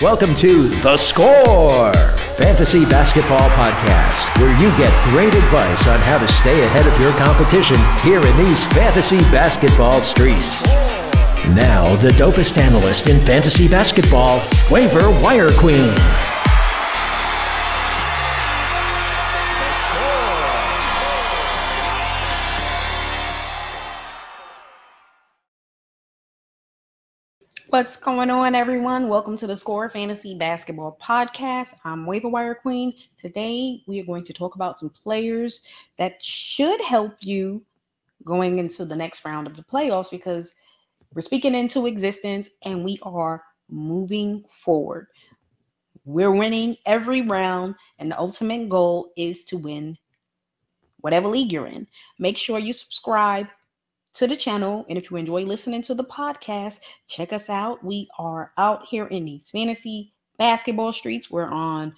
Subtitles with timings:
[0.00, 1.92] Welcome to The Score,
[2.36, 7.10] fantasy basketball podcast, where you get great advice on how to stay ahead of your
[7.14, 10.62] competition here in these fantasy basketball streets.
[11.52, 14.40] Now, the dopest analyst in fantasy basketball,
[14.70, 15.92] Waiver Wire Queen.
[27.70, 29.08] What's going on, everyone?
[29.08, 31.74] Welcome to the Score Fantasy Basketball Podcast.
[31.84, 32.94] I'm Waiver Wire Queen.
[33.18, 35.66] Today, we are going to talk about some players
[35.98, 37.62] that should help you
[38.24, 40.54] going into the next round of the playoffs because
[41.12, 45.08] we're speaking into existence and we are moving forward.
[46.06, 49.98] We're winning every round, and the ultimate goal is to win
[51.02, 51.86] whatever league you're in.
[52.18, 53.48] Make sure you subscribe
[54.14, 54.84] to the channel.
[54.88, 57.84] And if you enjoy listening to the podcast, check us out.
[57.84, 61.30] We are out here in these fantasy basketball streets.
[61.30, 61.94] We're on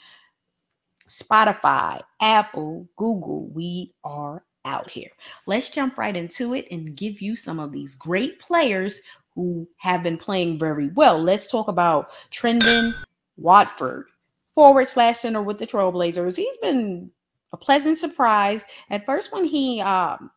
[1.09, 3.49] Spotify, Apple, Google.
[3.49, 5.11] We are out here.
[5.47, 9.01] Let's jump right into it and give you some of these great players
[9.34, 11.23] who have been playing very well.
[11.23, 12.95] Let's talk about Trendon
[13.37, 14.06] Watford,
[14.55, 16.37] forward slash center with the Trailblazers.
[16.37, 17.11] He's been
[17.53, 18.65] a pleasant surprise.
[18.91, 20.31] At first, when he um,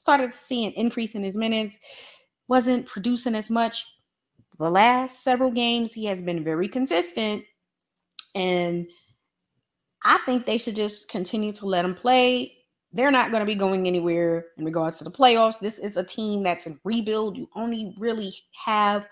[0.00, 1.78] started to see an increase in his minutes,
[2.48, 3.86] wasn't producing as much.
[4.58, 7.44] The last several games, he has been very consistent.
[8.34, 8.88] And
[10.02, 12.56] I think they should just continue to let him play.
[12.92, 15.60] They're not going to be going anywhere in regards to the playoffs.
[15.60, 17.36] This is a team that's in rebuild.
[17.36, 18.34] You only really
[18.64, 19.06] have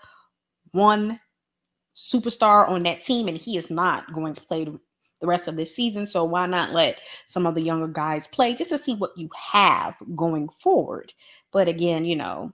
[0.71, 1.19] one
[1.95, 4.67] superstar on that team, and he is not going to play
[5.19, 6.07] the rest of this season.
[6.07, 9.29] So why not let some of the younger guys play just to see what you
[9.51, 11.13] have going forward?
[11.51, 12.53] But again, you know,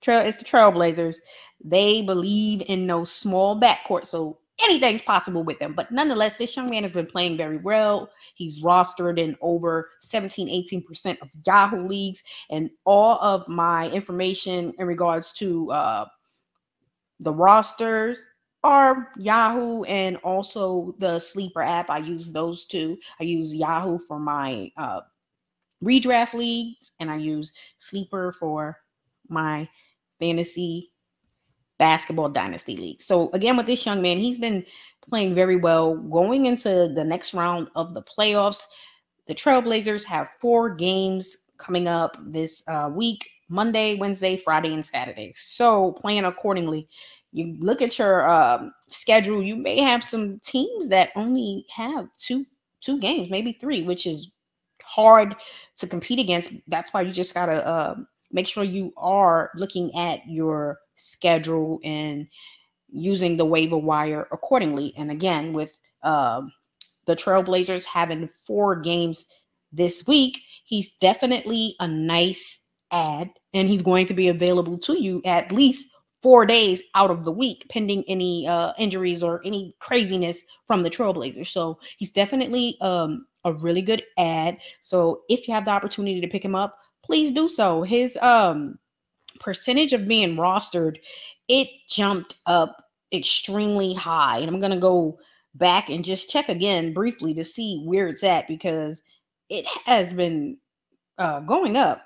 [0.00, 1.16] trail it's the Trailblazers.
[1.64, 5.74] They believe in no small backcourt, so anything's possible with them.
[5.74, 8.10] But nonetheless, this young man has been playing very well.
[8.34, 12.22] He's rostered in over 17, 18% of Yahoo leagues.
[12.50, 16.06] And all of my information in regards to uh,
[17.20, 18.26] the rosters
[18.66, 21.88] are Yahoo and also the Sleeper app.
[21.88, 22.98] I use those two.
[23.20, 25.02] I use Yahoo for my uh,
[25.82, 28.76] redraft leagues, and I use Sleeper for
[29.28, 29.68] my
[30.18, 30.90] fantasy
[31.78, 33.00] basketball dynasty league.
[33.00, 34.66] So again, with this young man, he's been
[35.08, 35.94] playing very well.
[35.94, 38.62] Going into the next round of the playoffs,
[39.28, 45.32] the Trailblazers have four games coming up this uh, week: Monday, Wednesday, Friday, and Saturday.
[45.36, 46.88] So plan accordingly
[47.36, 52.46] you look at your um, schedule, you may have some teams that only have two
[52.80, 54.32] two games, maybe three, which is
[54.82, 55.36] hard
[55.78, 56.52] to compete against.
[56.68, 57.96] That's why you just gotta uh,
[58.32, 62.26] make sure you are looking at your schedule and
[62.88, 64.94] using the waiver wire accordingly.
[64.96, 66.40] And again, with uh,
[67.04, 69.26] the Trailblazers having four games
[69.72, 75.20] this week, he's definitely a nice ad, and he's going to be available to you
[75.26, 75.88] at least
[76.26, 80.90] four days out of the week, pending any uh, injuries or any craziness from the
[80.90, 81.46] Trailblazers.
[81.46, 84.58] So he's definitely um, a really good ad.
[84.82, 87.84] So if you have the opportunity to pick him up, please do so.
[87.84, 88.76] His um,
[89.38, 90.96] percentage of being rostered,
[91.46, 92.82] it jumped up
[93.12, 94.38] extremely high.
[94.38, 95.20] And I'm going to go
[95.54, 99.00] back and just check again briefly to see where it's at because
[99.48, 100.58] it has been
[101.18, 102.02] uh, going up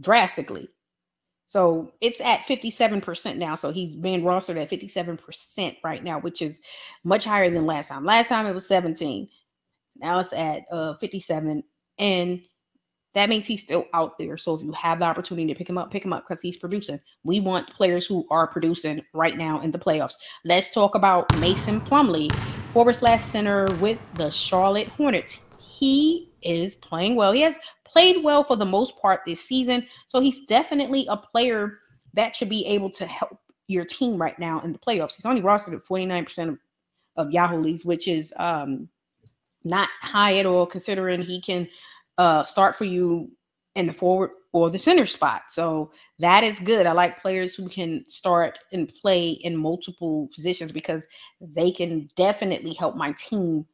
[0.00, 0.68] drastically.
[1.48, 3.54] So it's at 57% now.
[3.54, 6.60] So he's being rostered at 57% right now, which is
[7.04, 8.04] much higher than last time.
[8.04, 9.26] Last time it was 17.
[9.96, 11.64] Now it's at uh 57.
[11.98, 12.42] And
[13.14, 14.36] that means he's still out there.
[14.36, 16.58] So if you have the opportunity to pick him up, pick him up because he's
[16.58, 17.00] producing.
[17.24, 20.16] We want players who are producing right now in the playoffs.
[20.44, 22.30] Let's talk about Mason Plumlee,
[22.74, 25.38] forward slash center with the Charlotte Hornets.
[25.58, 27.32] He is playing well.
[27.32, 27.56] He has
[27.92, 29.86] played well for the most part this season.
[30.06, 31.78] So he's definitely a player
[32.14, 35.14] that should be able to help your team right now in the playoffs.
[35.14, 36.58] He's only rostered at 49% of,
[37.16, 38.88] of Yahoo leagues, which is um,
[39.64, 41.68] not high at all, considering he can
[42.16, 43.30] uh, start for you
[43.74, 45.42] in the forward or the center spot.
[45.48, 46.86] So that is good.
[46.86, 51.06] I like players who can start and play in multiple positions because
[51.40, 53.66] they can definitely help my team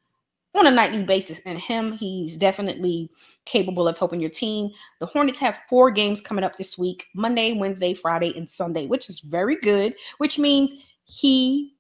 [0.55, 1.41] on a nightly basis.
[1.45, 3.11] And him, he's definitely
[3.45, 4.71] capable of helping your team.
[5.01, 9.09] The Hornets have four games coming up this week Monday, Wednesday, Friday, and Sunday, which
[9.09, 10.75] is very good, which means
[11.05, 11.75] he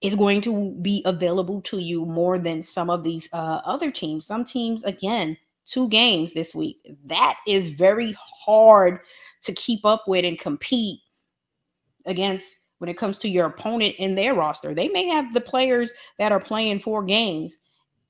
[0.00, 4.26] is going to be available to you more than some of these uh, other teams.
[4.26, 6.78] Some teams, again, two games this week.
[7.06, 9.00] That is very hard
[9.44, 11.00] to keep up with and compete
[12.06, 14.74] against when it comes to your opponent in their roster.
[14.74, 17.56] They may have the players that are playing four games.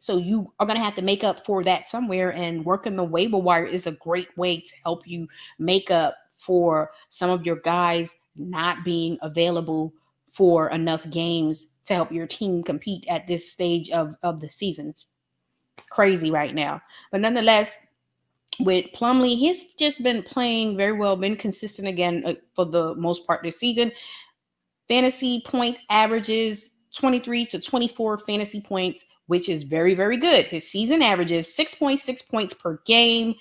[0.05, 2.35] So you are going to have to make up for that somewhere.
[2.35, 5.27] And working the waiver wire is a great way to help you
[5.59, 9.95] make up for some of your guys not being available
[10.31, 14.91] for enough games to help your team compete at this stage of, of the season.
[14.91, 15.06] It's
[15.91, 16.83] crazy right now.
[17.11, 17.75] But nonetheless,
[18.61, 23.27] with Plumlee, he's just been playing very well, been consistent again uh, for the most
[23.27, 23.91] part this season.
[24.87, 30.47] Fantasy points averages 23 to 24 fantasy points, which is very, very good.
[30.47, 33.35] His season averages 6.6 points per game,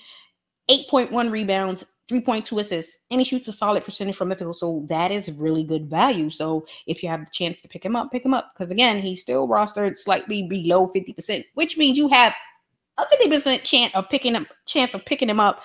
[0.69, 4.57] 8.1 rebounds, 3.2 assists, and he shoots a solid percentage from the field.
[4.57, 6.29] So that is really good value.
[6.29, 8.53] So if you have the chance to pick him up, pick him up.
[8.53, 12.33] Because again, he's still rostered slightly below 50%, which means you have
[12.97, 15.61] a 50% chance of picking up chance of picking him up.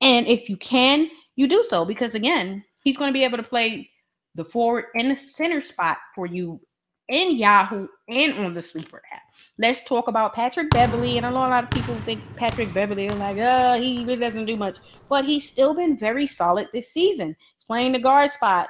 [0.00, 3.42] And if you can, you do so because again, he's going to be able to
[3.42, 3.90] play
[4.34, 6.60] the forward and the center spot for you
[7.08, 9.22] in Yahoo and on the sleeper app.
[9.58, 11.16] Let's talk about Patrick Beverley.
[11.16, 14.16] And I know a lot of people think Patrick Beverley is like, oh, he really
[14.16, 14.76] doesn't do much.
[15.08, 17.36] But he's still been very solid this season.
[17.54, 18.68] He's playing the guard spot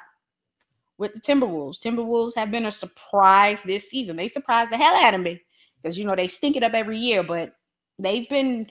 [0.98, 1.80] with the Timberwolves.
[1.80, 4.16] Timberwolves have been a surprise this season.
[4.16, 5.42] They surprised the hell out of me
[5.82, 7.22] because, you know, they stink it up every year.
[7.22, 7.54] But
[7.98, 8.70] they've been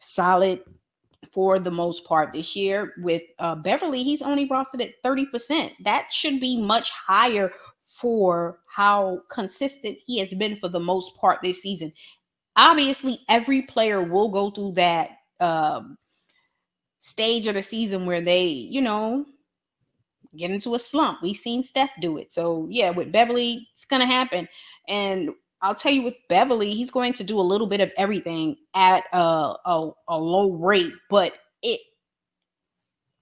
[0.00, 0.60] solid
[1.32, 2.94] for the most part this year.
[2.98, 5.72] With uh, Beverley, he's only rostered at 30%.
[5.84, 7.52] That should be much higher
[7.94, 11.92] for how consistent he has been for the most part this season.
[12.56, 15.10] Obviously, every player will go through that
[15.40, 15.96] um,
[16.98, 19.24] stage of the season where they, you know,
[20.36, 21.22] get into a slump.
[21.22, 22.32] We've seen Steph do it.
[22.32, 24.48] So, yeah, with Beverley, it's going to happen.
[24.88, 25.30] And
[25.62, 29.04] I'll tell you with Beverley, he's going to do a little bit of everything at
[29.12, 31.80] a, a, a low rate, but it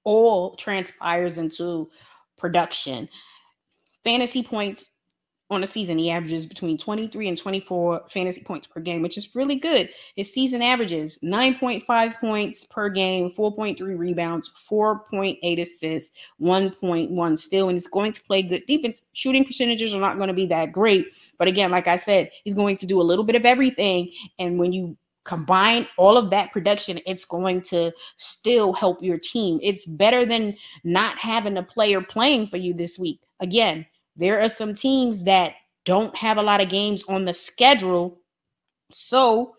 [0.04, 1.90] all transpires into
[2.38, 3.08] production.
[4.04, 4.90] Fantasy points
[5.52, 9.34] on a season, he averages between 23 and 24 fantasy points per game, which is
[9.34, 9.90] really good.
[10.16, 17.86] His season averages 9.5 points per game, 4.3 rebounds, 4.8 assists, 1.1 steal, and he's
[17.86, 19.02] going to play good defense.
[19.12, 21.06] Shooting percentages are not going to be that great,
[21.38, 24.10] but again, like I said, he's going to do a little bit of everything.
[24.38, 29.60] And when you combine all of that production, it's going to still help your team.
[29.62, 33.20] It's better than not having a player playing for you this week.
[33.40, 33.84] Again,
[34.16, 35.54] there are some teams that
[35.84, 38.20] don't have a lot of games on the schedule.
[38.92, 39.56] So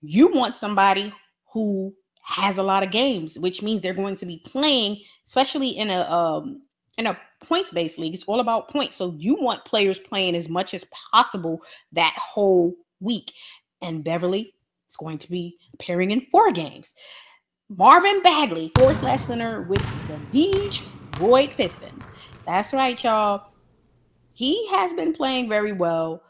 [0.00, 1.12] you want somebody
[1.52, 5.90] who has a lot of games, which means they're going to be playing, especially in
[5.90, 6.62] a um,
[6.98, 8.14] in a points based league.
[8.14, 8.96] It's all about points.
[8.96, 11.60] So you want players playing as much as possible
[11.92, 13.32] that whole week.
[13.82, 14.54] And Beverley
[14.88, 16.94] is going to be appearing in four games.
[17.68, 22.04] Marvin Bagley, four slash center with the Detroit Pistons.
[22.46, 23.55] That's right, y'all
[24.36, 26.22] he has been playing very well.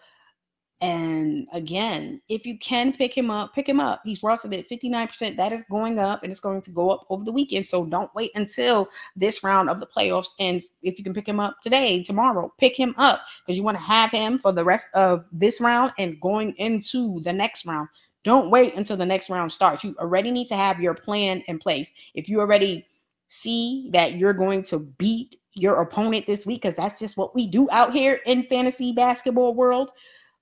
[0.81, 4.03] And again, if you can pick him up, pick him up.
[4.05, 5.37] He's rostered at 59%.
[5.37, 7.67] That is going up and it's going to go up over the weekend.
[7.67, 10.73] So don't wait until this round of the playoffs ends.
[10.83, 13.83] If you can pick him up today, tomorrow, pick him up because you want to
[13.83, 17.89] have him for the rest of this round and going into the next round.
[18.23, 19.83] Don't wait until the next round starts.
[19.83, 21.91] You already need to have your plan in place.
[22.15, 22.87] If you already
[23.29, 27.47] see that you're going to beat your opponent this week because that's just what we
[27.47, 29.91] do out here in fantasy basketball world.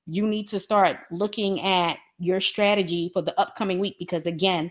[0.07, 4.71] You need to start looking at your strategy for the upcoming week because again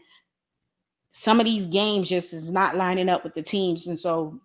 [1.12, 3.88] some of these games just is not lining up with the teams.
[3.88, 4.39] And so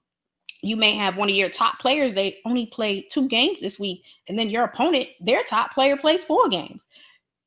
[0.63, 4.03] you may have one of your top players they only play two games this week
[4.29, 6.89] and then your opponent their top player plays four games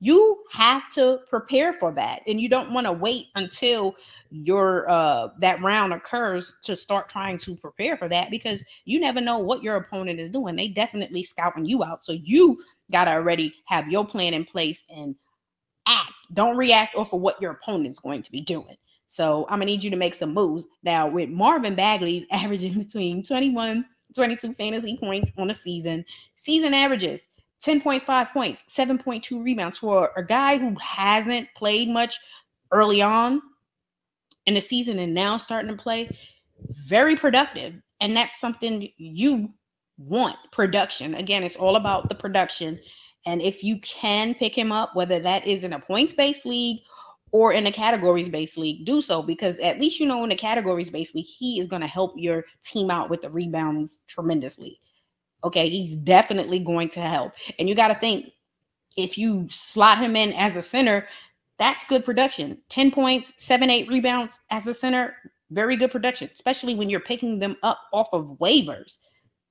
[0.03, 3.96] you have to prepare for that and you don't want to wait until
[4.31, 9.22] your uh that round occurs to start trying to prepare for that because you never
[9.22, 10.55] know what your opponent is doing.
[10.55, 14.84] They definitely scouting you out so you got to already have your plan in place
[14.89, 15.15] and
[15.88, 16.12] act.
[16.34, 18.75] Don't react off of what your opponent is going to be doing.
[19.05, 20.65] So i'm gonna need you to make some moves.
[20.84, 26.03] Now with marvin bagley's averaging between 21 22 fantasy points on a season
[26.36, 27.27] season averages
[27.63, 32.19] 10.5 points, 7.2 rebounds for a guy who hasn't played much
[32.71, 33.41] early on
[34.45, 36.09] in the season and now starting to play.
[36.87, 37.75] Very productive.
[37.99, 39.51] And that's something you
[39.97, 41.15] want production.
[41.15, 42.79] Again, it's all about the production.
[43.25, 46.79] And if you can pick him up, whether that is in a points based league
[47.31, 50.35] or in a categories based league, do so because at least you know in a
[50.35, 54.79] categories based league, he is going to help your team out with the rebounds tremendously.
[55.43, 57.33] Okay, he's definitely going to help.
[57.57, 58.31] And you got to think
[58.98, 61.07] if you slot him in as a center,
[61.57, 62.57] that's good production.
[62.69, 65.15] 10 points, seven, eight rebounds as a center,
[65.51, 68.98] very good production, especially when you're picking them up off of waivers.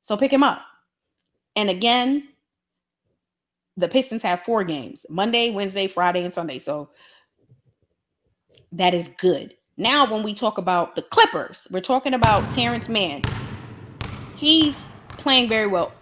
[0.02, 0.62] So pick him up.
[1.56, 2.28] And again,
[3.76, 6.58] the Pistons have four games Monday, Wednesday, Friday, and Sunday.
[6.58, 6.90] So
[8.72, 9.54] that is good.
[9.76, 13.22] Now, when we talk about the Clippers, we're talking about Terance Mann.
[14.36, 14.82] He's
[15.20, 15.92] playing very well,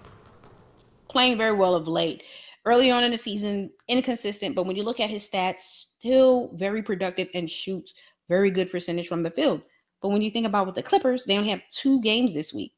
[1.09, 2.23] playing very well of late.
[2.65, 6.83] Early on in the season, inconsistent, but when you look at his stats, still very
[6.83, 7.95] productive and shoots
[8.29, 9.63] very good percentage from the field.
[10.01, 12.73] But when you think about with the Clippers, they only have two games this week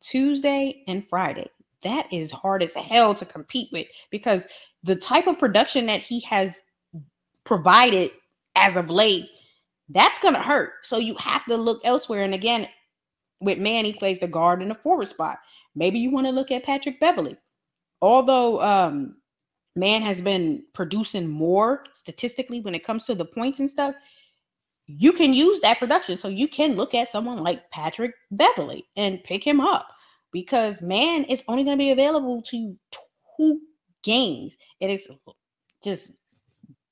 [0.00, 1.48] Tuesday and Friday.
[1.82, 4.46] That is hard as hell to compete with because
[4.82, 6.62] the type of production that he has
[7.44, 8.10] provided
[8.56, 9.26] as of late,
[9.90, 10.72] that's going to hurt.
[10.82, 12.22] So you have to look elsewhere.
[12.22, 12.66] And again,
[13.40, 15.38] with Manny plays the guard in the forward spot.
[15.74, 17.36] Maybe you want to look at Patrick Beverley.
[18.00, 19.16] Although um,
[19.76, 23.94] Mann has been producing more statistically when it comes to the points and stuff,
[24.86, 26.16] you can use that production.
[26.16, 29.88] So you can look at someone like Patrick Beverley and pick him up
[30.32, 32.76] because Mann is only going to be available to
[33.36, 33.60] two
[34.02, 34.56] games.
[34.80, 35.08] It is
[35.82, 36.12] just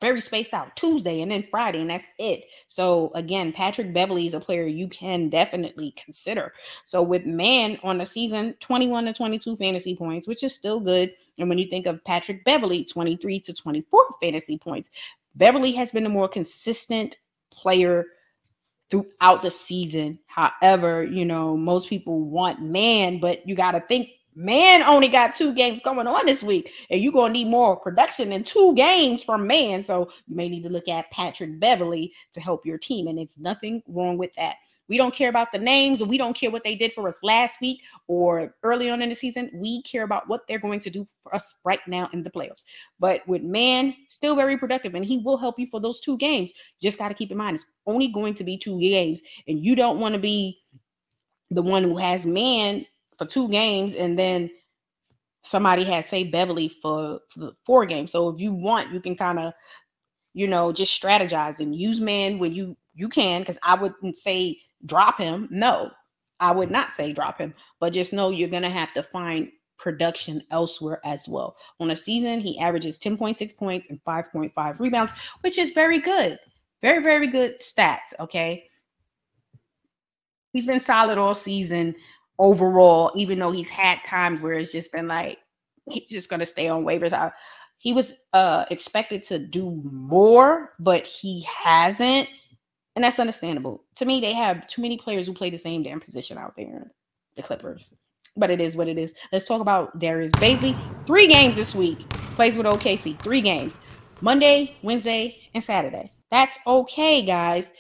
[0.03, 2.45] very spaced out Tuesday and then Friday, and that's it.
[2.69, 6.53] So again, Patrick Beverley is a player you can definitely consider.
[6.85, 11.15] So with Mann on the season, 21 to 22 fantasy points, which is still good.
[11.39, 14.91] And when you think of Patrick Beverley, 23 to 24 fantasy points,
[15.37, 17.19] Beverley has been a more consistent
[17.51, 18.05] player
[18.91, 20.19] throughout the season.
[20.27, 25.35] However, you know, most people want Mann, but you got to think Mann only got
[25.35, 29.23] two games going on this week, and you're gonna need more production in two games
[29.23, 29.83] from Mann.
[29.83, 33.39] So you may need to look at Patrick Beverley to help your team, and it's
[33.39, 34.57] nothing wrong with that.
[34.89, 37.23] We don't care about the names and we don't care what they did for us
[37.23, 39.51] last week or early on in the season.
[39.55, 42.65] We care about what they're going to do for us right now in the playoffs.
[43.01, 46.53] But with Mann, still very productive and he will help you for those two games.
[46.81, 49.75] Just got to keep in mind it's only going to be two games and you
[49.75, 50.59] don't want to be
[51.51, 52.85] the one who has Mann
[53.19, 54.51] for two games and then
[55.45, 58.13] somebody has say Beverley for, for four games.
[58.13, 59.53] So if you want, you can kind of
[60.35, 64.59] you know just strategize and use Mann when you you can because I wouldn't say
[64.87, 65.49] drop him.
[65.51, 65.91] No,
[66.41, 70.43] I would not say drop him, but just know you're to have to find production
[70.51, 71.57] elsewhere as well.
[71.81, 76.39] On a season, he averages 10.6 points and 5.5 rebounds, which is very good.
[76.83, 78.15] Very, very good stats.
[78.21, 78.65] Okay.
[80.53, 81.95] He's been solid all season
[82.39, 85.39] overall, even though he's had times where it's just been like,
[85.91, 87.13] he's just to stay on waivers.
[87.13, 87.33] I,
[87.79, 92.29] he was uh expected to do more, but he hasn't.
[92.95, 93.85] And that's understandable.
[93.97, 96.93] To me, they have too many players who play the same damn position out there,
[97.37, 97.93] the Clippers.
[98.37, 99.13] But it is what it is.
[99.33, 100.79] Let's talk about Darius Bazley.
[101.07, 102.09] Three games this week.
[102.37, 103.19] Plays with OKC.
[103.21, 103.79] Three games.
[104.21, 106.13] Monday, Wednesday, and Saturday.
[106.31, 107.71] That's okay, guys.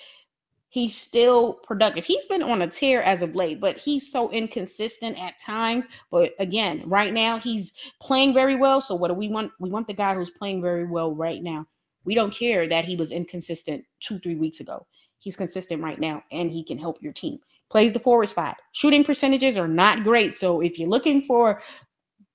[0.72, 2.06] He's still productive.
[2.06, 5.84] He's been on a tear as of late, but he's so inconsistent at times.
[6.10, 8.80] But again, right now he's playing very well.
[8.80, 9.52] So what do we want?
[9.60, 11.66] We want the guy who's playing very well right now.
[12.06, 14.86] We don't care that he was inconsistent two, three weeks ago.
[15.18, 17.38] He's consistent right now and he can help your team.
[17.70, 18.56] Plays the forward spot.
[18.72, 20.38] Shooting percentages are not great.
[20.38, 21.60] So if you're looking for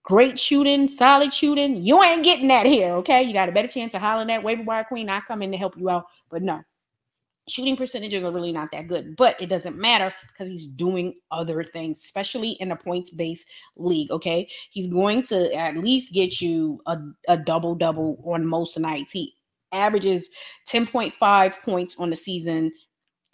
[0.04, 2.92] great shooting, solid shooting, you ain't getting that here.
[2.98, 3.24] Okay.
[3.24, 5.10] You got a better chance of hollering at waiver wire queen.
[5.10, 6.06] I come in to help you out.
[6.30, 6.62] But no,
[7.48, 11.64] shooting percentages are really not that good, but it doesn't matter because he's doing other
[11.64, 14.12] things, especially in a points based league.
[14.12, 14.50] Okay.
[14.70, 19.12] He's going to at least get you a, a double double on most nights.
[19.12, 19.34] He
[19.72, 20.30] averages
[20.70, 22.72] 10.5 points on the season,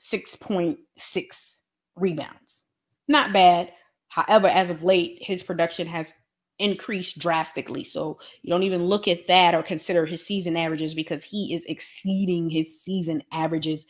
[0.02, 1.56] 6.6
[1.96, 2.62] rebounds.
[3.08, 3.72] Not bad.
[4.08, 6.14] However, as of late, his production has
[6.60, 7.84] increased drastically.
[7.84, 11.66] So you don't even look at that or consider his season averages because he is
[11.66, 13.86] exceeding his season averages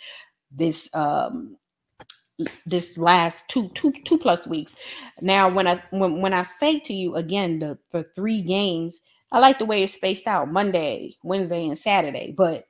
[0.51, 1.57] this um
[2.65, 4.75] this last two two two plus weeks.
[5.21, 9.01] Now when I when when I say to you again the the three games
[9.33, 12.67] I like the way it's spaced out Monday, Wednesday, and Saturday, but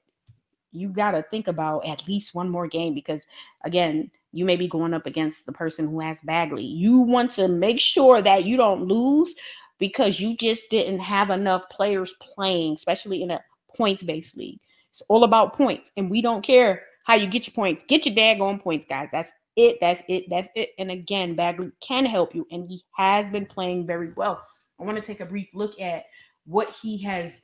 [0.71, 3.27] you got to think about at least one more game because,
[3.65, 6.63] again, you may be going up against the person who has Bagley.
[6.63, 9.35] You want to make sure that you don't lose
[9.83, 13.41] because you just didn't have enough players playing, especially in a
[13.75, 14.61] points based league.
[14.89, 17.83] It's all about points, and we don't care how you get your points.
[17.85, 19.09] Get your daggone points, guys.
[19.11, 19.79] That's it.
[19.81, 20.29] That's it.
[20.29, 20.69] That's it.
[20.79, 24.41] And again, Bagley can help you, and he has been playing very well.
[24.79, 26.05] I want to take a brief look at
[26.45, 27.41] what he has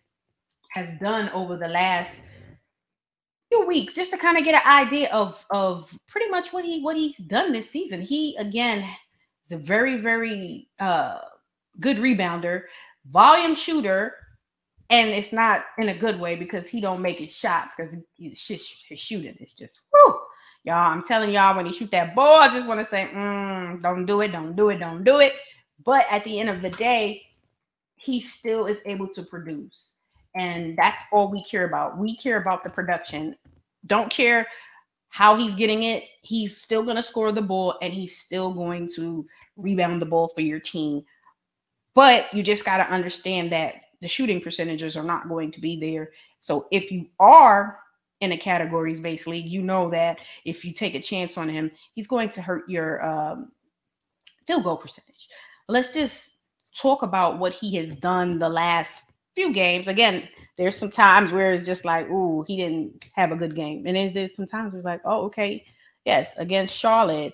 [0.72, 2.22] has done over the last
[3.50, 6.82] few weeks just to kind of get an idea of of pretty much what he
[6.84, 8.88] what he's done this season he again
[9.44, 11.18] is a very very uh
[11.80, 12.64] good rebounder
[13.12, 14.16] volume shooter
[14.90, 18.42] and it's not in a good way because he don't make his shots because he's
[18.42, 20.20] just his shooting is just whoo
[20.64, 23.82] y'all i'm telling y'all when he shoot that ball i just want to say mm,
[23.82, 25.34] don't do it don't do it don't do it
[25.86, 27.24] but at the end of the day
[28.00, 29.94] he still is able to produce.
[30.36, 31.98] And that's all we care about.
[31.98, 33.36] We care about the production.
[33.86, 34.48] Don't care
[35.10, 36.06] how he's getting it.
[36.22, 39.26] He's still going to score the ball and he's still going to
[39.58, 41.04] rebound the ball for your team.
[41.96, 45.80] But you just got to understand that the shooting percentages are not going to be
[45.80, 46.12] there.
[46.40, 47.80] So if you are
[48.22, 51.72] in a categories based league, you know that if you take a chance on him,
[51.94, 53.52] he's going to hurt your um,
[54.48, 55.30] field goal percentage.
[55.68, 56.38] Let's just
[56.76, 59.04] talk about what he has done the last
[59.36, 59.88] few games.
[59.88, 60.28] Again,
[60.58, 63.86] there's some times where it's just like, ooh, he didn't have a good game.
[63.86, 65.66] And there's, there's some times it's like, oh, okay,
[66.06, 67.34] yes, against Charlotte,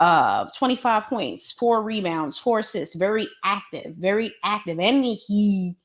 [0.00, 4.78] uh, 25 points, four rebounds, four assists, very active, very active.
[4.78, 5.76] And he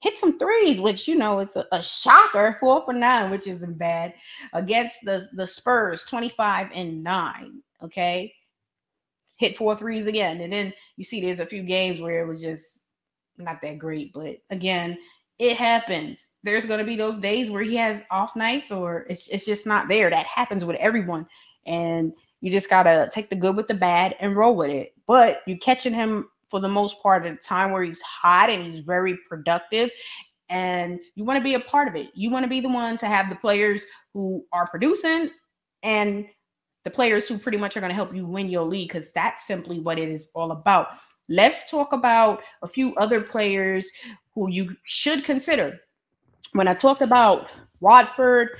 [0.00, 3.78] hit some threes, which you know is a, a, shocker, four for nine, which isn't
[3.78, 4.12] bad.
[4.52, 7.62] Against the, the Spurs, 25 and nine.
[7.82, 8.32] Okay.
[9.36, 10.42] Hit four threes again.
[10.42, 12.80] And then you see there's a few games where it was just
[13.38, 14.12] not that great.
[14.12, 14.98] But again,
[15.38, 16.28] it happens.
[16.42, 19.88] There's gonna be those days where he has off nights or it's it's just not
[19.88, 20.10] there.
[20.10, 21.26] That happens with everyone.
[21.66, 22.12] And
[22.44, 24.92] you just gotta take the good with the bad and roll with it.
[25.06, 28.62] But you're catching him for the most part at a time where he's hot and
[28.62, 29.88] he's very productive
[30.50, 32.10] and you want to be a part of it.
[32.12, 35.30] You want to be the one to have the players who are producing
[35.82, 36.26] and
[36.84, 39.46] the players who pretty much are going to help you win your league because that's
[39.46, 40.88] simply what it is all about.
[41.30, 43.90] Let's talk about a few other players
[44.34, 45.80] who you should consider.
[46.52, 48.50] When I talked about Watford,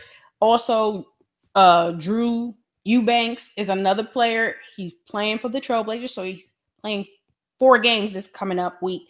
[0.41, 1.07] also
[1.55, 4.57] uh, Drew Eubanks is another player.
[4.77, 7.07] He's playing for the Trailblazers, so he's playing
[7.59, 9.03] four games this coming up week.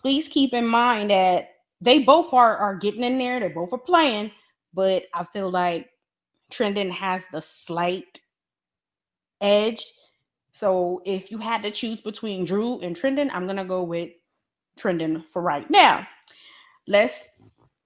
[0.00, 3.38] Please keep in mind that they both are are getting in there.
[3.40, 4.32] They both are playing,
[4.74, 5.88] but I feel like
[6.50, 8.20] Trendon has the slight
[9.40, 9.84] edge.
[10.52, 14.10] So if you had to choose between Drew and Trendon, I'm gonna go with
[14.78, 16.06] Trendon for right now.
[16.86, 17.22] Let's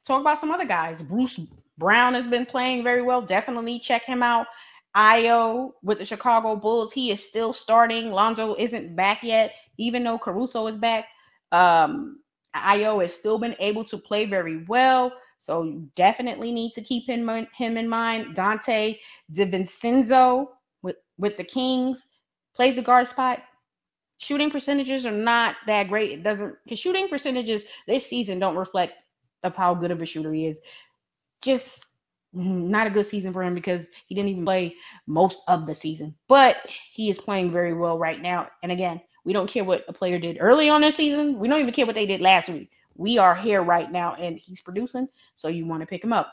[0.05, 1.03] talk about some other guys.
[1.03, 1.38] Bruce
[1.77, 3.21] Brown has been playing very well.
[3.21, 4.47] Definitely check him out.
[4.96, 8.12] Ayo with the Chicago Bulls, he is still starting.
[8.12, 11.07] Lonzo isn't back yet, even though Caruso is back.
[11.50, 12.20] Um,
[12.54, 15.12] Ayo has still been able to play very well.
[15.38, 18.37] So you definitely need to keep him, him in mind.
[18.37, 18.98] Donte
[19.33, 20.46] DiVincenzo
[20.83, 22.07] with, with the Kings
[22.54, 23.42] plays the guard spot.
[24.18, 26.12] Shooting percentages are not that great.
[26.12, 28.94] It doesn't his shooting percentages this season don't reflect
[29.42, 30.61] of how good of a shooter he is.
[31.42, 31.87] Just
[32.35, 32.68] Mm-hmm.
[32.68, 34.75] not a good season for him because he didn't even play
[35.07, 36.14] most of the season.
[36.27, 36.57] But
[36.92, 38.49] he is playing very well right now.
[38.62, 41.38] And again, we don't care what a player did early on this season.
[41.38, 42.70] We don't even care what they did last week.
[42.97, 45.09] We are here right now and he's producing.
[45.37, 46.33] So you want to pick him up.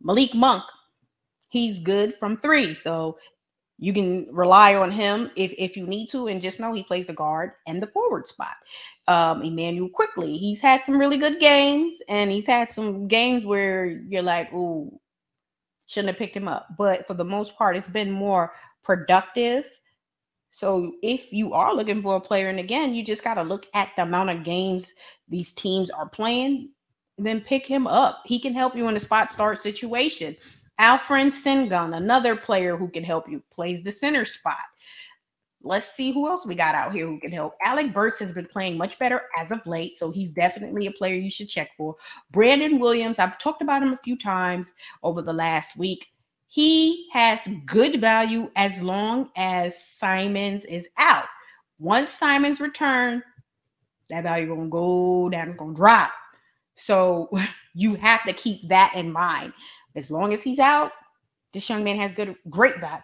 [0.00, 0.64] Malik Monk,
[1.48, 2.72] he's good from three.
[2.72, 3.18] So
[3.78, 7.06] you can rely on him if, if you need to, and just know he plays
[7.06, 8.56] the guard and the forward spot.
[9.06, 13.86] Um, Immanuel Quickley, he's had some really good games, and he's had some games where
[13.86, 14.98] you're like, "Ooh,
[15.86, 19.68] shouldn't have picked him up." But for the most part, it's been more productive.
[20.50, 23.66] So if you are looking for a player, and again, you just got to look
[23.74, 24.94] at the amount of games
[25.28, 26.70] these teams are playing,
[27.18, 28.22] then pick him up.
[28.24, 30.34] He can help you in a spot start situation.
[30.80, 34.56] Alperen Sengun, another player who can help you, plays the center spot.
[35.62, 37.54] Let's see who else we got out here who can help.
[37.64, 41.16] Alec Burks has been playing much better as of late, so he's definitely a player
[41.16, 41.96] you should check for.
[42.30, 46.06] Brandon Williams, I've talked about him a few times over the last week.
[46.46, 51.24] He has good value as long as Simons is out.
[51.78, 53.22] Once Simons return,
[54.08, 56.12] that value gonna go down, it's gonna drop.
[56.76, 57.28] So
[57.74, 59.52] you have to keep that in mind.
[59.96, 60.92] As long as he's out,
[61.52, 63.02] this young man has good, great value.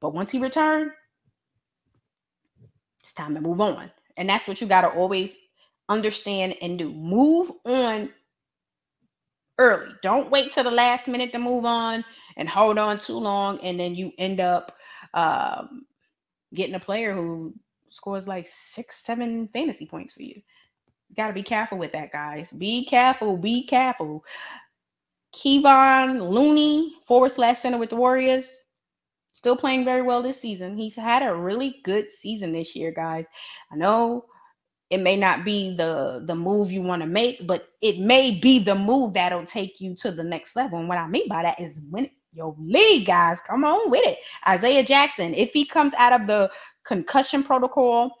[0.00, 0.92] But once he returns,
[3.00, 3.90] it's time to move on.
[4.16, 5.36] And that's what you got to always
[5.88, 6.92] understand and do.
[6.92, 8.10] Move on
[9.58, 9.92] early.
[10.02, 12.04] Don't wait till the last minute to move on
[12.36, 13.58] and hold on too long.
[13.60, 14.76] And then you end up
[15.14, 15.86] um,
[16.52, 17.54] getting a player who
[17.90, 20.34] scores like six, seven fantasy points for you.
[21.08, 22.52] You got to be careful with that, guys.
[22.52, 23.36] Be careful.
[23.36, 24.24] Be careful.
[25.34, 28.48] Kevon Looney, forward slash center with the Warriors,
[29.32, 30.76] still playing very well this season.
[30.76, 33.28] He's had a really good season this year, guys.
[33.72, 34.26] I know
[34.90, 38.58] it may not be the the move you want to make, but it may be
[38.58, 40.78] the move that'll take you to the next level.
[40.78, 43.40] And what I mean by that is win your league, guys.
[43.40, 44.18] Come on with it.
[44.46, 46.50] Isaiah Jackson, if he comes out of the
[46.84, 48.12] concussion protocol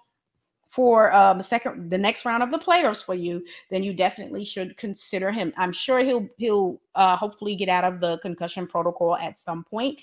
[0.74, 4.44] for um, the second, the next round of the playoffs for you, then you definitely
[4.44, 5.52] should consider him.
[5.56, 10.00] I'm sure he'll he'll uh, hopefully get out of the concussion protocol at some point.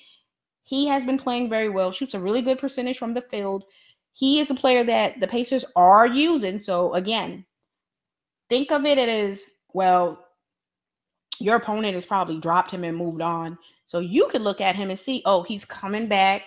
[0.64, 3.66] He has been playing very well, shoots a really good percentage from the field.
[4.14, 6.58] He is a player that the Pacers are using.
[6.58, 7.44] So again,
[8.48, 9.42] think of it as
[9.74, 10.24] well,
[11.40, 13.58] your opponent has probably dropped him and moved on.
[13.86, 16.44] So you could look at him and see, oh, he's coming back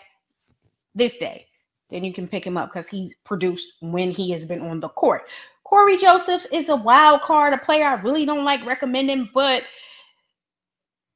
[0.94, 1.46] this day.
[1.94, 4.88] Then you can pick him up because he's produced when he has been on the
[4.88, 5.28] court.
[5.62, 9.62] Cory Joseph is a wild card, a player I really don't like recommending, but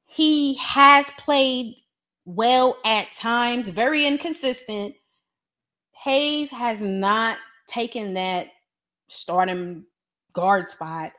[0.05, 1.75] he has played
[2.23, 4.95] well at times, very inconsistent.
[6.01, 8.47] Hayes has not taken that
[9.09, 9.85] stardom
[10.31, 11.11] guard spot.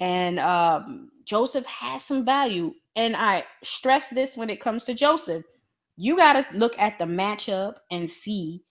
[0.00, 2.74] And um, Joseph has some value.
[2.96, 5.44] And I stress this when it comes to Joseph.
[5.96, 8.64] You got to look at the matchup and see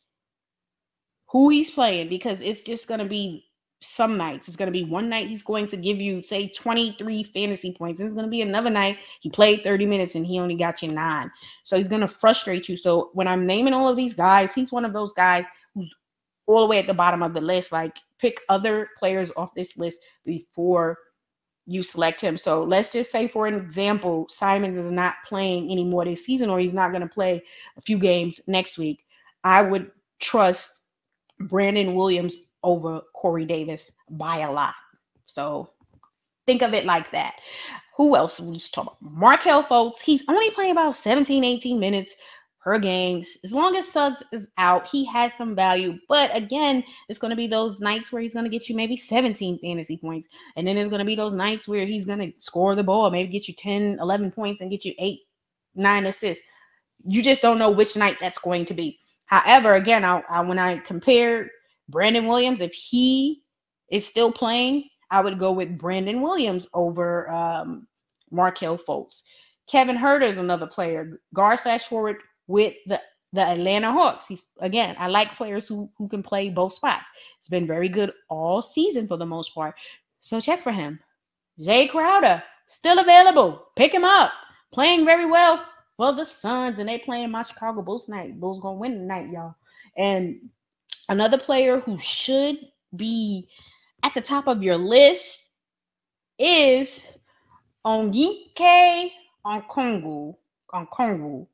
[1.32, 3.46] who he's playing because it's just going to be
[3.82, 4.48] some nights.
[4.48, 8.02] It's going to be one night he's going to give you, say, 23 fantasy points.
[8.02, 10.90] It's going to be another night he played 30 minutes and he only got you
[10.90, 11.32] nine.
[11.64, 12.78] So he's going to frustrate you.
[12.78, 15.94] So when I'm naming all of these guys, he's one of those guys who's
[16.46, 17.72] all the way at the bottom of the list.
[17.72, 20.98] Like pick other players off this list before
[21.66, 22.36] you select him.
[22.36, 26.60] So let's just say, for an example, Simons is not playing anymore this season, or
[26.60, 27.44] he's not going to play
[27.78, 29.06] a few games next week.
[29.44, 30.82] I would trust
[31.42, 34.76] Brandon Williams over Corey Davis by a lot.
[35.26, 35.72] So
[36.46, 37.36] think of it like that.
[37.98, 39.12] Who else we should talk about?
[39.12, 40.02] Markelle Fultz.
[40.02, 42.16] He's only playing about 17, 18 minutes
[42.62, 43.38] per games.
[43.44, 45.98] As long as Suggs is out, he has some value.
[46.08, 48.98] But again, it's going to be those nights where he's going to get you maybe
[48.98, 50.28] 17 fantasy points.
[50.56, 53.12] And then there's going to be those nights where he's going to score the ball,
[53.12, 55.22] maybe get you 10, 11 points and get you eight,
[55.76, 56.44] nine assists.
[57.06, 59.00] You just don't know which night that's going to be.
[59.30, 61.52] However, again, I, I, when I compare
[61.88, 63.44] Brandon Williams, if he
[63.92, 67.88] is still playing, I would go with Brandon Williams over um,
[68.32, 69.22] Markelle Fultz.
[69.70, 73.00] Kevin Huerter is another player, guard slash forward with the
[73.32, 74.26] the Atlanta Hawks.
[74.26, 77.12] He's again, I like players who who can play both spots.
[77.38, 79.76] It's been very good all season for the most part.
[80.22, 81.00] So check for him.
[81.60, 83.68] Jae Crowder still available.
[83.76, 84.32] Pick him up.
[84.72, 85.64] Playing very well
[86.00, 88.40] for the Suns, and they playing my Chicago Bulls tonight.
[88.40, 89.56] Bulls gonna win tonight, y'all.
[89.98, 90.50] And
[91.10, 92.58] another player who should
[92.96, 93.50] be
[94.04, 95.50] at the top of your list
[96.38, 97.06] is
[97.86, 99.12] Onyeka
[99.46, 100.36] Okongwu.
[100.74, 101.46] Okongwu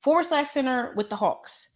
[0.00, 1.68] forward slash center with the Hawks.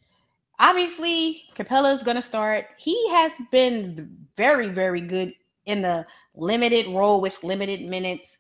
[0.59, 2.69] Obviously, Capela is to start.
[2.79, 5.35] He has been very, very good
[5.67, 8.39] in the limited role with limited minutes.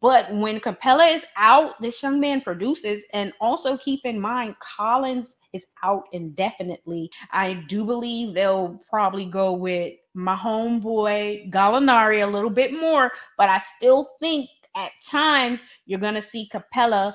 [0.00, 3.02] But when Capela is out, this young man produces.
[3.12, 7.10] And also keep in mind, Collins is out indefinitely.
[7.32, 13.48] I do believe they'll probably go with my homeboy Gallinari a little bit more, but
[13.48, 17.14] I still think at times you're to see Capela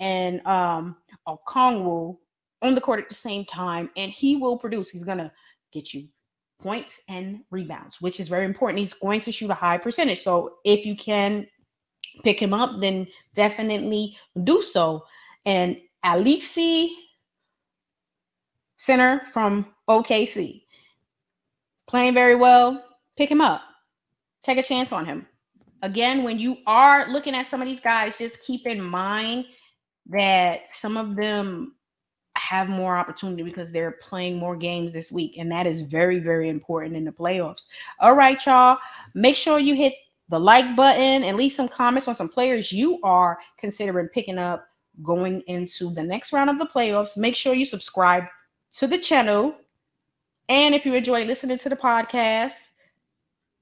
[0.00, 2.16] and um Okongwu
[2.62, 4.90] on the court at the same time, and he will produce.
[4.90, 5.32] He's gonna
[5.72, 6.08] get you
[6.60, 8.80] points and rebounds, which is very important.
[8.80, 10.22] He's going to shoot a high percentage.
[10.22, 11.46] So if you can
[12.22, 15.04] pick him up, then definitely do so.
[15.44, 16.90] And Alexi
[18.76, 20.62] center from OKC
[21.88, 22.84] playing very well.
[23.16, 23.62] Pick him up.
[24.44, 25.26] Take a chance on him.
[25.82, 29.46] Again, when you are looking at some of these guys, just keep in mind
[30.06, 31.74] that some of them
[32.36, 35.36] have more opportunity because they're playing more games this week.
[35.38, 37.66] And that is very, very important in the playoffs.
[38.00, 38.78] All right, y'all.
[39.14, 39.94] Make sure you hit
[40.28, 44.66] the like button and leave some comments on some players you are considering picking up
[45.02, 47.16] going into the next round of the playoffs.
[47.16, 48.24] Make sure you subscribe
[48.74, 49.54] to the channel.
[50.48, 52.68] And if you enjoy listening to the podcast,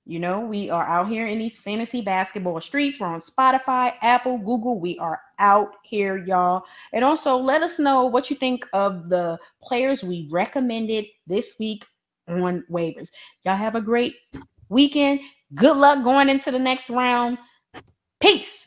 [0.08, 3.00] you know, we are out here in these fantasy basketball streets.
[3.00, 4.78] We're on Spotify, Apple, Google.
[4.78, 6.62] We are out here, y'all.
[6.92, 11.84] And also let us know what you think of the players we recommended this week
[12.28, 13.10] on waivers.
[13.44, 14.14] Y'all have a great
[14.68, 15.20] weekend.
[15.56, 17.38] Good luck going into the next round.
[18.20, 18.62] Peace.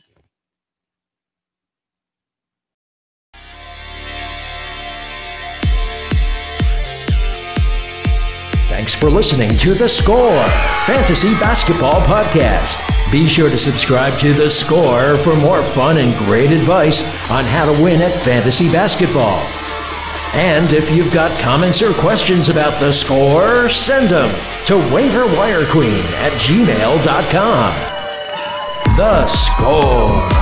[8.68, 10.44] Thanks for listening to The Score
[10.86, 12.82] Fantasy Basketball Podcast.
[13.12, 17.72] Be sure to subscribe to The Score for more fun and great advice on how
[17.72, 19.46] to win at fantasy basketball.
[20.34, 24.30] And if you've got comments or questions about The Score, send them
[24.66, 27.74] to waiverwirequeen at gmail.com.
[28.96, 30.39] The Score.